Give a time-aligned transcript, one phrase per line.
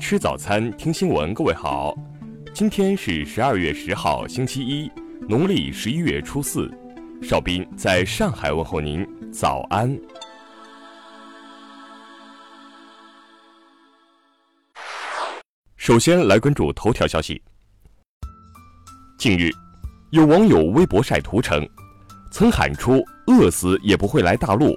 [0.00, 1.32] 吃早餐，听新闻。
[1.34, 1.94] 各位好，
[2.54, 4.90] 今天是十二月十号，星期一，
[5.28, 6.68] 农历十一月初四。
[7.22, 9.94] 邵斌在上海问候您，早安。
[15.76, 17.40] 首先来关注头条消息。
[19.18, 19.50] 近日，
[20.12, 21.68] 有网友微博晒图称，
[22.32, 24.74] 曾喊出饿死也不会来大陆。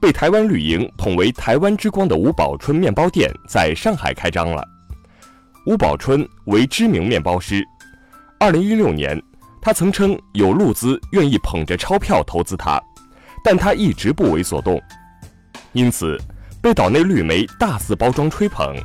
[0.00, 4.62] 被台湾绿营捧为“台湾之光”的吴宝春面包店在上海开张了。
[5.66, 7.64] 吴宝春为知名面包师，
[8.38, 9.20] 二零一六年，
[9.62, 12.78] 他曾称有路资愿意捧着钞票投资他，
[13.42, 14.78] 但他一直不为所动，
[15.72, 16.20] 因此
[16.60, 18.76] 被岛内绿媒大肆包装吹捧。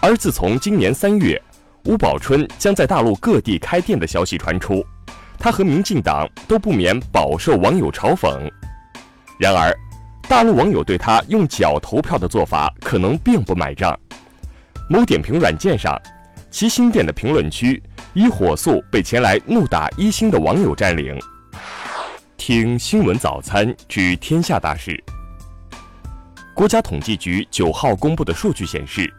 [0.00, 1.40] 而自从今年三月，
[1.86, 4.84] 吴宝春将在大陆各地开店的消息传出，
[5.36, 8.48] 他和民进党都不免饱受网友嘲讽。
[9.40, 9.74] 然而，
[10.26, 13.96] 大陆网友对他用脚投票的做法可能并不买账。
[14.88, 16.00] 某点评软件上，
[16.50, 17.80] 其新店的评论区
[18.14, 21.16] 已火速被前来怒打一星的网友占领。
[22.36, 25.02] 听新闻早餐知天下大事。
[26.54, 29.12] 国家统计局九号公布的数据显示，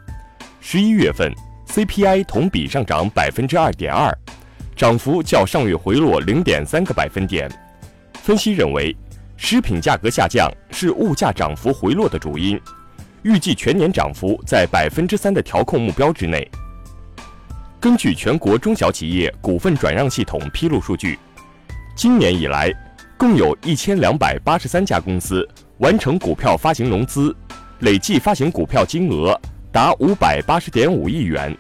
[0.59, 1.33] 十一月份
[1.67, 4.11] CPI 同比上涨百分之二点二，
[4.76, 7.50] 涨幅较上月回落零点三个百分点。
[8.16, 8.95] 分析认为。
[9.38, 12.59] 食品价格下降是物价涨幅回落的主因，
[13.23, 16.50] 预计全年涨幅在百分之三的调控目标之内。
[17.80, 21.19] 根据全国中小企业股份转让系统披露数据，
[21.95, 22.73] 今年以来，
[23.17, 27.36] 共有一千两百八十三家公司完成股票发行融资，
[27.80, 29.39] 累计发行股票金额
[29.72, 31.55] 达五百八十点五亿元。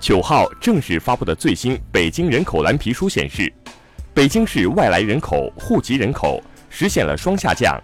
[0.00, 3.52] 九号正式发布的最新北京人口蓝皮书显示。
[4.18, 7.80] 北京市外来人口户籍人口实现了双下降，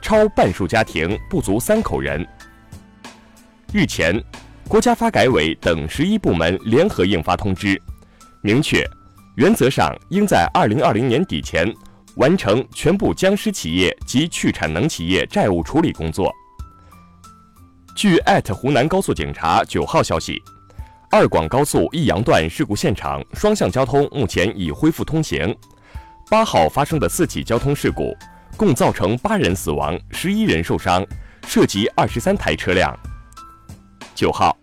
[0.00, 2.24] 超半数家庭不足三口人。
[3.72, 4.14] 日前，
[4.68, 7.76] 国家发改委等十一部门联合印发通知，
[8.42, 8.88] 明确
[9.34, 11.68] 原则上应在二零二零年底前
[12.14, 16.32] 完成全部僵尸企业及去产能企业债务处理工作。
[17.96, 20.40] 据艾特湖南高速警察九号消息，
[21.14, 25.54] 二广高速益阳段事故现场双向交通目前已恢复通行。
[26.30, 28.16] 八号发生的四起交通事故，
[28.56, 31.06] 共造成八人死亡、十一人受伤，
[31.46, 32.98] 涉及二十三台车辆。
[34.14, 34.56] 九号，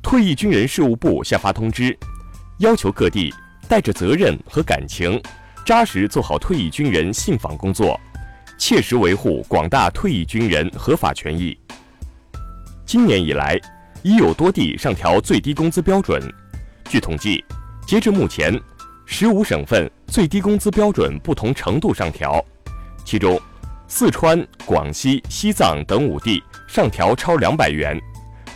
[0.00, 1.98] 退役军人事务部下发通知，
[2.60, 3.34] 要求各地
[3.68, 5.20] 带着责任和感情，
[5.66, 7.98] 扎实做好退役军人信访工作，
[8.56, 11.58] 切实维护广大退役军人合法权益。
[12.86, 13.60] 今年以来，
[14.02, 16.22] 已有多地上调最低工资标准。
[16.84, 17.44] 据统计，
[17.86, 18.58] 截至目前。
[19.12, 22.40] 十五省份最低工资标准不同程度上调，
[23.04, 23.36] 其中，
[23.88, 28.00] 四川、广西、西藏等五地上调超两百元。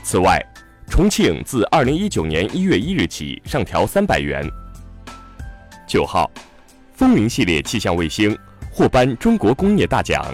[0.05, 0.41] 此外，
[0.89, 4.49] 重庆自二零一九年一月一日起上调三百元。
[5.89, 6.31] 九号，
[6.95, 8.39] 风云系列气象卫星
[8.71, 10.25] 获颁中国工业大奖。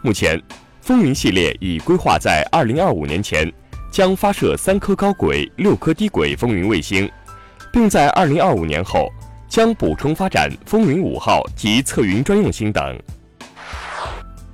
[0.00, 0.42] 目前，
[0.80, 3.52] 风云系列已规划在二零二五年前
[3.92, 7.08] 将发射三颗高轨、六颗低轨风云卫星，
[7.72, 9.08] 并在二零二五年后。
[9.52, 12.98] 将补充发展风云五号及测云专用星等。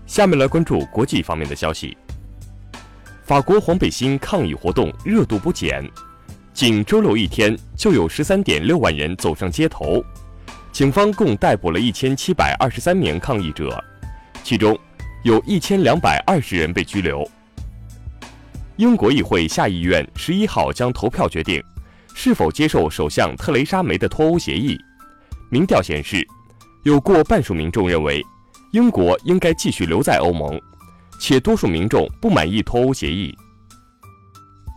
[0.08, 1.96] 下面来关注国际方面的消息。
[3.22, 5.88] 法国黄背心抗议活动热度不减，
[6.52, 10.04] 仅周六一天就有十三点六万人走上街头。
[10.72, 13.80] 警方共逮捕了一千七百二十三名抗议者，
[14.42, 14.76] 其中
[15.22, 17.24] 有一千两百二十人被拘留。
[18.78, 21.60] 英国议会下议院十一号将投票决定
[22.14, 24.78] 是否接受首相特蕾莎梅的脱欧协议。
[25.50, 26.24] 民调显示，
[26.84, 28.24] 有过半数民众认为
[28.72, 30.60] 英国应该继续留在欧盟，
[31.20, 33.36] 且多数民众不满意脱欧协议。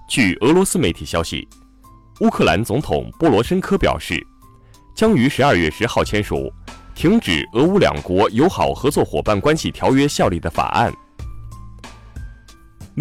[0.09, 1.47] 据俄罗斯媒体消息，
[2.21, 4.19] 乌克兰总统波罗申科表示，
[4.95, 6.51] 将于十二月十号签署
[6.95, 10.91] 停止俄乌两国友好合作伙伴关系条约效力的法案。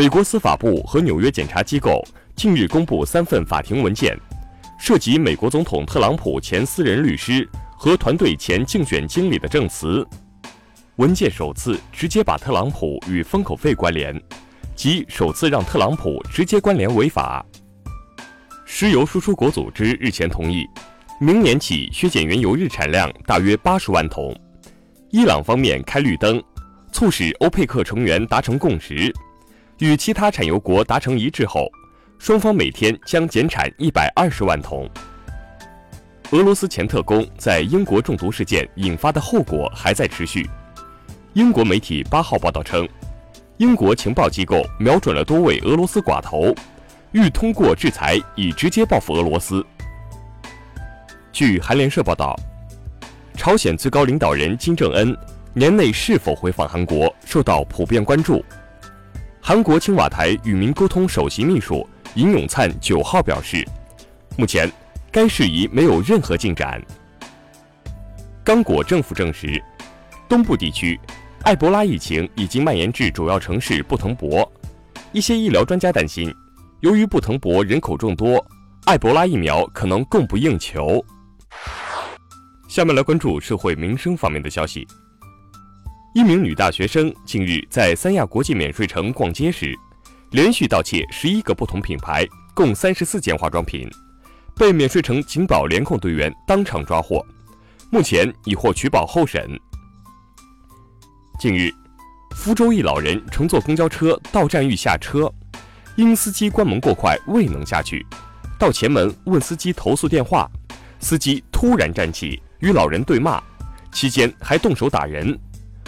[0.00, 2.02] 美国司法部和纽约检察机构
[2.35, 4.19] 近日公布三份法庭文件。
[4.79, 10.02] 涉及美国总统特朗普前私人律师和团队前竞选经理的证词，
[10.97, 14.19] 文件首次直接把特朗普与封口费关联，
[14.75, 17.44] 即首次让特朗普直接关联违法。
[18.64, 20.67] 石油输出国组织日前同意，
[21.20, 24.35] 明年起削减原油日产量大约八十万桶。
[25.11, 26.43] 伊朗方面开绿灯，
[26.91, 29.14] 促使欧佩克成员达成共识，
[29.81, 31.71] 与其他产油国达成一致后。
[32.19, 34.87] 双方每天将减产一百二十万桶。
[36.32, 40.47] 俄罗斯前特工在英国中毒事件引发的后果还在持续。
[41.32, 42.87] 英国媒体八号报道称，
[43.56, 46.55] 英国情报机构瞄准了多位俄罗斯寡头，
[47.12, 49.65] 欲通过制裁以直接报复俄罗斯。
[51.32, 52.38] 据韩联社报道，
[53.35, 55.17] 朝鲜最高领导人金正恩
[55.55, 58.44] 年内是否回访韩国受到普遍关注。
[59.42, 63.66] 韩国青瓦台与民沟通首席秘书尹永灿九号表示，
[64.37, 64.70] 目前
[65.10, 66.81] 该事宜没有任何进展。
[68.44, 69.60] 刚果政府证实，
[70.28, 71.00] 东部地区
[71.44, 74.50] 埃博拉疫情已经蔓延至主要城市布腾博。
[75.10, 76.32] 一些医疗专家担心，
[76.81, 78.44] 由于布腾博人口众多，
[78.84, 81.04] 埃博拉疫苗可能供不应求。
[82.69, 84.86] 下面来关注社会民生方面的消息。
[86.12, 89.78] 一名女大学生近日在三亚国际免税城逛街时，
[90.32, 93.88] 连续盗窃十一个不同品牌，共三十四件化妆品，
[94.56, 97.24] 被免税城警保联控队员当场抓获，
[97.90, 99.48] 目前已获取保候审。
[101.38, 101.70] 近日。
[102.36, 105.30] 福州一老人乘坐公交车到站欲下车，
[105.96, 108.06] 因司机关门过快未能下去，
[108.58, 110.50] 到前门问司机投诉电话，
[111.00, 113.42] 司机突然站起与老人对骂，
[113.92, 115.38] 期间还动手打人。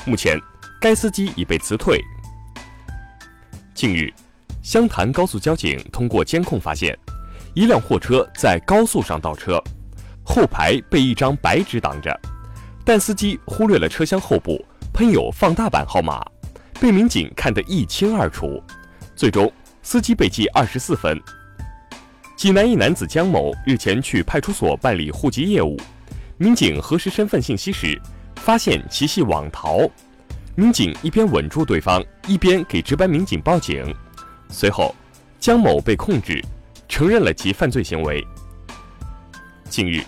[0.04, 0.37] 目前，
[0.81, 2.02] 该司机已被辞退。
[3.72, 4.12] 近日，
[4.60, 6.99] 湘潭高速交警通过监控发现，
[7.54, 9.62] 一辆货车在高速上倒车，
[10.25, 12.19] 后排被一张白纸挡着，
[12.84, 14.62] 但司机忽略了车厢后部。
[14.93, 16.22] 喷有放大版号码，
[16.78, 18.62] 被民警看得一清二楚。
[19.16, 19.50] 最终，
[19.82, 21.19] 司机被记二十四分。
[22.37, 25.81] 济南一男子江某日前去派出所办理户籍业务，
[26.37, 27.98] 民警核实身份信息时，
[28.43, 29.89] 发现其系网逃。
[30.56, 33.94] 民警一边稳住对方，一边给值班民警报警。
[34.50, 34.94] 随后，
[35.39, 36.44] 江某被控制，
[36.89, 38.23] 承认了其犯罪行为。
[39.71, 40.03] 近日，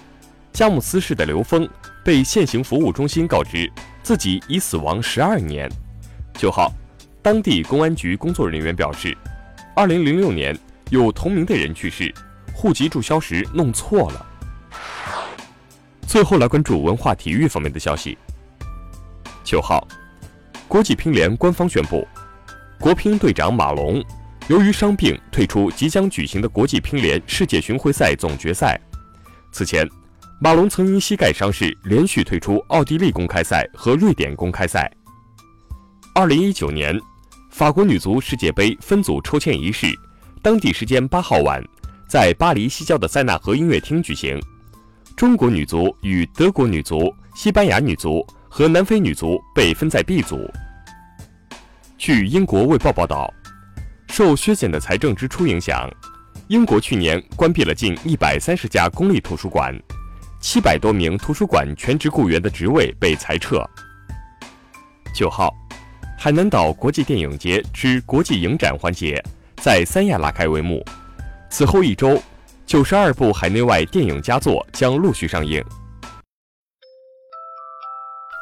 [0.53, 1.67] 佳木斯市的刘峰
[2.05, 3.71] 被现行服务中心告知。
[4.03, 5.71] 自己已死亡十二年。
[6.35, 6.71] 九号，
[7.23, 9.17] 当地公安局工作人员表示，
[9.75, 10.55] 二零零六年
[10.91, 12.13] 有同名的人去世，
[12.53, 14.27] 户籍注销时弄错了。
[16.14, 18.16] 最后来关注文化体育方面的消息。
[19.43, 19.84] 九号，
[20.69, 22.06] 国际乒联官方宣布，
[22.78, 24.00] 国乒队长马龙
[24.46, 28.81] 由于伤病退出即将举行的国际乒联世界巡回赛总决赛。
[29.50, 29.84] 此前。
[30.40, 34.88] 马龙曾因膝盖伤势连续退出奥地利公开赛和瑞典公开赛。
[36.14, 36.96] 二零一九年，
[37.50, 39.87] 法国女足世界杯分组抽签仪式，
[40.43, 41.61] 当地时间八号晚，
[42.08, 44.40] 在巴黎西郊的塞纳河音乐厅举行。
[45.16, 50.50] 中国女足与德国女足、西班牙女足和南非女足被分在 B 组。
[51.96, 53.32] 据英国《卫报》报道，
[54.08, 55.88] 受削减的财政支出影响，
[56.49, 59.72] 英国去年关闭了近一百三十家公立图书馆。
[60.40, 63.64] 七百多名图书馆全职雇员的职位被裁撤。
[65.14, 65.55] 九号，
[66.19, 69.22] 海南岛国际电影节之国际影展环节
[69.58, 70.84] 在三亚拉开帷幕。
[71.49, 72.20] 此后一周，
[72.66, 75.62] 九十二部海内外电影佳作将陆续上映。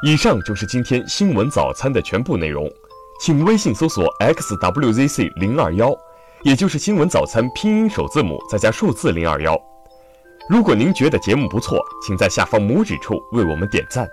[0.05, 2.71] 以上就是今天新闻早餐的全部内容，
[3.21, 5.93] 请微信搜索 xwzc 零二幺，
[6.43, 9.61] 也就是新闻早餐拼音首字母再加数字零二幺。
[10.49, 14.09] 如果您觉得节目不错，请在下方拇指处为我们点赞。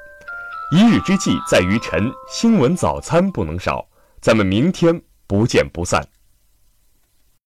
[0.76, 3.86] 一日之计在于晨，新闻早餐不能少。
[4.22, 6.04] 咱们明天不见不散。